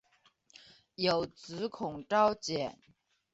[0.95, 2.79] 有子孔昭俭。